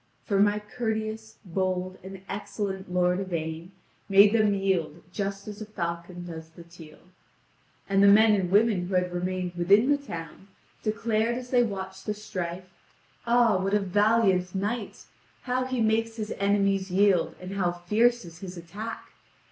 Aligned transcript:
For 0.25 0.39
my 0.39 0.57
courteous, 0.57 1.37
bold, 1.45 1.99
and 2.03 2.21
excellent 2.27 2.91
lord 2.91 3.19
Yvain 3.19 3.71
made 4.09 4.33
them 4.33 4.55
yield 4.55 5.03
just 5.11 5.47
as 5.47 5.61
a 5.61 5.65
falcon 5.67 6.25
does 6.25 6.49
the 6.49 6.63
teal. 6.63 6.97
And 7.87 8.01
the 8.01 8.07
men 8.07 8.33
and 8.33 8.49
women 8.49 8.87
who 8.87 8.95
had 8.95 9.13
remained 9.13 9.53
within 9.53 9.91
the 9.91 9.99
town 9.99 10.47
declared 10.81 11.37
as 11.37 11.51
they 11.51 11.61
watched 11.61 12.07
the 12.07 12.15
strife: 12.15 12.65
"Ah, 13.27 13.57
what 13.59 13.75
a 13.75 13.79
valiant 13.79 14.55
knight! 14.55 15.05
How 15.43 15.65
he 15.65 15.81
makes 15.81 16.15
his 16.15 16.33
enemies 16.39 16.89
yield, 16.89 17.35
and 17.39 17.53
how 17.53 17.71
fierce 17.71 18.25
is 18.25 18.39
his 18.39 18.57
attack! 18.57 19.07